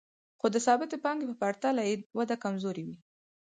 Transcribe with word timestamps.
خو 0.39 0.45
د 0.53 0.57
ثابتې 0.65 0.97
پانګې 1.03 1.25
په 1.29 1.35
پرتله 1.43 1.81
یې 1.89 1.95
وده 2.17 2.35
کمزورې 2.43 2.83
وي 2.87 2.97